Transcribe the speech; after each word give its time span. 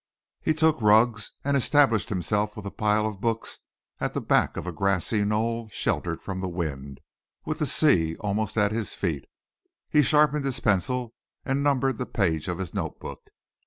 He 0.41 0.55
took 0.55 0.81
rugs 0.81 1.31
and 1.45 1.55
established 1.55 2.09
himself 2.09 2.57
with 2.57 2.65
a 2.65 2.71
pile 2.71 3.05
of 3.05 3.21
books 3.21 3.59
at 3.99 4.15
the 4.15 4.19
back 4.21 4.57
of 4.57 4.65
a 4.65 4.71
grassy 4.71 5.23
knoll, 5.23 5.69
sheltered 5.69 6.23
from 6.23 6.41
the 6.41 6.49
wind, 6.49 7.01
with 7.45 7.59
the 7.59 7.67
sea 7.67 8.15
almost 8.19 8.57
at 8.57 8.71
his 8.71 8.95
feet. 8.95 9.25
He 9.91 10.01
sharpened 10.01 10.43
his 10.45 10.59
pencil 10.59 11.13
and 11.45 11.61
numbered 11.61 11.99
the 11.99 12.07
page 12.07 12.47
of 12.47 12.57
his 12.57 12.73
notebook. 12.73 13.27